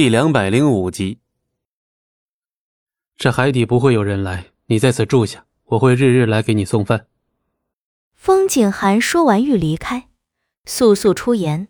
[0.00, 1.18] 第两百零五集。
[3.18, 7.06] 这海底不会有人来，你在此住下，我会日日来给你送饭。
[8.14, 10.08] 风景寒说完欲离开，
[10.64, 11.68] 素素出言：“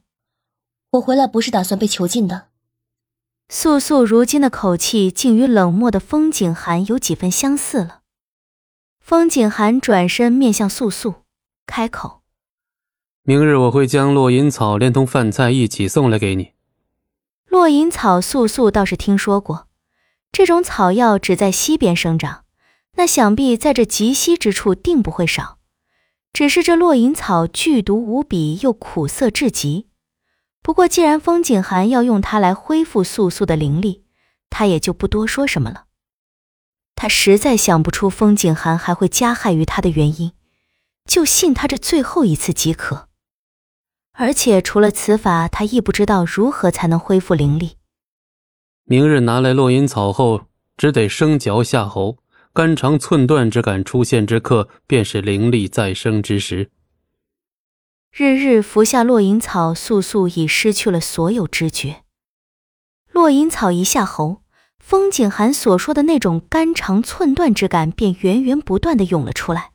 [0.93, 2.51] 我回来不是打算被囚禁的。”
[3.51, 8.03] 素素如今的口气，竟与冷漠的风景寒有几分相似了。
[9.01, 11.24] 风景寒转身面向素素，
[11.67, 12.22] 开口
[13.26, 16.52] ：“明日我会将落银草连同饭菜一起送来给你。”
[17.51, 19.66] 落银草，素素倒是听说过，
[20.30, 22.45] 这种草药只在西边生长，
[22.95, 25.59] 那想必在这极西之处定不会少。
[26.33, 29.89] 只是这落银草剧毒无比，又苦涩至极。
[30.62, 34.05] 不过，既然风景寒要用它来恢复素素的灵力，
[34.48, 35.87] 他也就不多说什么了。
[36.95, 40.34] 他实在想不出风景寒还会加害于他的原因，
[41.05, 43.09] 就信他这最后一次即可。
[44.23, 47.78] 而且，除了此法，他亦不知道如何才能恢复灵力。
[48.84, 50.42] 明日拿来落阴草后，
[50.77, 52.19] 只得生嚼下喉，
[52.53, 56.69] 肝肠寸断之感出现之刻，便是灵力再生之时。
[58.12, 62.02] 日日服下落银草，素素已失去了所有知觉。
[63.12, 64.42] 落银草一下喉，
[64.78, 69.70] 风景寒所说的那种肝肠寸断之感便源源不断的涌了出来，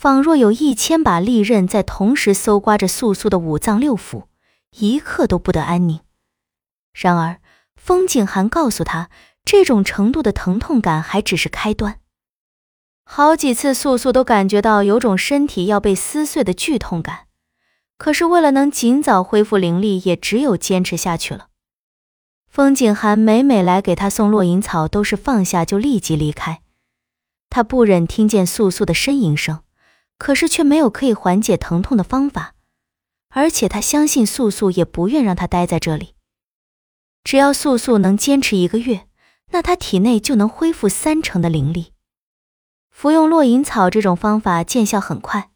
[0.00, 4.28] 仿若有一千把利刃在同时搜刮着素素的五脏六腑，
[4.70, 6.00] 一刻都不得安宁。
[6.94, 7.38] 然而，
[7.76, 9.10] 风景寒告诉他，
[9.44, 11.98] 这种程度的疼痛感还只是开端。
[13.04, 17.26] 好几次，素素都感觉到有种身体要被撕碎的剧痛感。
[17.98, 21.48] 可是为了能尽早恢复灵力，也只有坚持下去了。
[22.48, 26.62] 风景寒每每来给他送落银草，都是放下就立即离开。
[27.50, 29.60] 他不忍听见素素的呻吟声，
[30.20, 32.54] 可是却没有可以缓解疼痛的方法，
[33.30, 36.14] 而且他相信素素也不愿让他待在这里。
[37.24, 39.06] 只要素素能坚持一个月，
[39.52, 41.94] 那他体内就能恢复三成的灵力。
[42.90, 45.50] 服用落银草这种方法见效很快。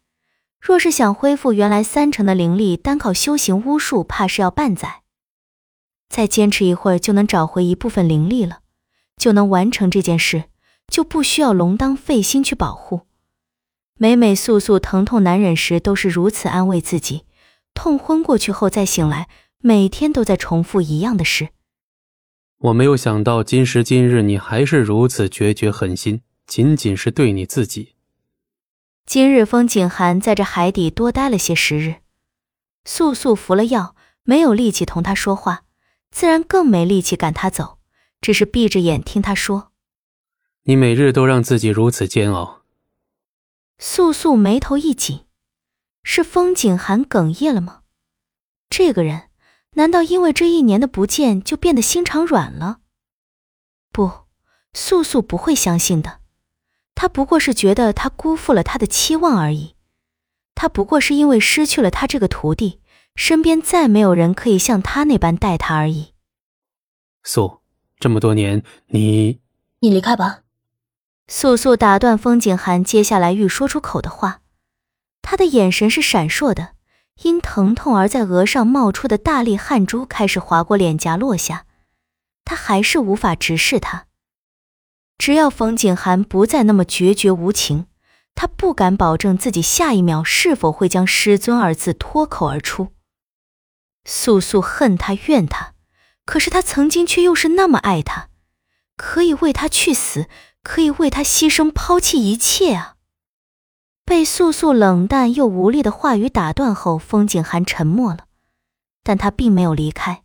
[0.59, 5.03] 若是想恢复原来三成的灵力，单靠修行巫术，怕是要半载。
[6.09, 8.61] 再坚持一会儿，就能找回一部分灵力了，
[9.19, 10.45] 就能完成这件事，
[10.89, 13.03] 就不需要龙当费心去保护。
[13.97, 17.25] 每每素素疼痛难忍时，都是如此安慰自己。
[17.75, 19.29] 痛昏过去后再醒来，
[19.59, 21.51] 每天都在重复一样的事。
[22.59, 27.95] 我没有想到今时今日，你还是如此决绝狠心，仅仅是对你自己。
[29.07, 31.97] 今日风景寒在这海底多待了些时日，
[32.85, 33.95] 素素服了药，
[34.25, 35.65] 没有力气同他说话，
[36.11, 37.79] 自然更没力气赶他走，
[38.21, 39.71] 只是闭着眼听他说
[40.65, 42.63] ：“你每日都让自己如此煎熬。”
[43.79, 45.27] 素素眉头一紧，
[46.03, 47.83] 是风景寒哽咽了吗？
[48.71, 49.31] 这个人
[49.73, 52.81] 难道因为这一年的不见就变得心肠软了？
[53.93, 54.27] 不，
[54.73, 56.21] 素素不会相信的。
[56.95, 59.75] 他不过是觉得他辜负了他的期望而已，
[60.55, 62.81] 他不过是因为失去了他这个徒弟，
[63.17, 66.15] 身边再没有人可以像他那般待他而已。
[67.25, 67.63] 素，
[67.99, 69.41] 这么多年，你
[69.81, 70.44] 你离开吧。
[71.27, 74.41] 素素打断风景寒接下来欲说出口的话，
[75.23, 76.75] 他的眼神是闪烁的，
[77.23, 81.65] 因疼痛而在额上冒出的大粒汗珠开始划过脸颊落下，
[82.45, 84.07] 他还是无法直视他。
[85.17, 87.87] 只要风景寒不再那么决绝无情，
[88.35, 92.89] 他不敢保证自己下一秒是否会将“师尊”二字脱口而出。
[94.05, 95.73] 素素恨他怨他，
[96.27, 98.29] 可是他曾经却又是那么爱他，
[98.97, 100.29] 可以为他去死，
[100.65, 102.97] 可以为他牺牲抛弃一切啊！
[104.05, 108.27] 被素素冷淡又无力的话语打断后，风景寒沉默了，
[109.05, 110.25] 但他并没有离开。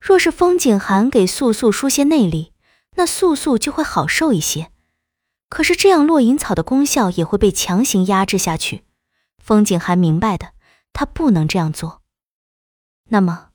[0.00, 2.52] 若是风景寒给素素输些内力，
[2.96, 4.70] 那素素就会好受一些，
[5.48, 8.84] 可是这样落银草的功效也会被强行压制下去。
[9.38, 10.52] 风景寒明白的，
[10.92, 12.02] 他不能这样做。
[13.08, 13.48] 那么，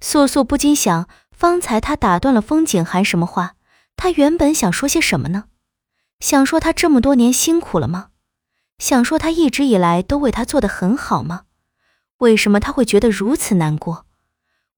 [0.00, 3.54] 素素不禁想：方才他打断了风景寒什么话？
[3.96, 5.44] 他原本想说些什么呢？
[6.20, 8.10] 想说他这么多年辛苦了吗？
[8.78, 11.44] 想说他一直以来都为他做的很好吗？
[12.18, 14.06] 为什么他会觉得如此难过？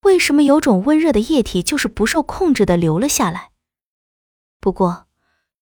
[0.03, 3.51] 为什么有种温热的液体就是不受控制的流了下来？
[4.61, 5.07] 不过，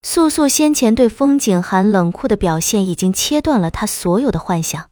[0.01, 4.89] 素素先前对风景寒冷酷的表现已经切断了他所有的幻想。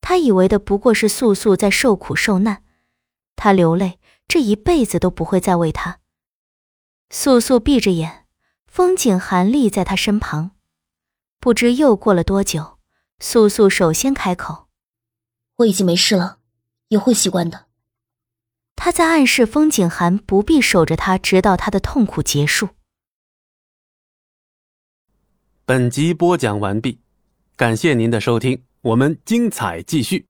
[0.00, 2.62] 他以为的不过是素素在受苦受难，
[3.34, 3.98] 他流泪，
[4.28, 5.98] 这一辈子都不会再为他。
[7.10, 8.26] 素素闭着眼，
[8.66, 10.50] 风景寒立在他身旁。
[11.40, 12.78] 不知又过了多久，
[13.18, 14.68] 素素首先开口
[15.56, 16.38] ：“我已经没事了，
[16.88, 17.66] 也会习惯的。”
[18.76, 22.68] 他在暗示风景寒不必守着他，直到他的痛苦结束。
[25.64, 27.00] 本集播讲完毕，
[27.56, 30.26] 感谢您的收听，我们精彩继续。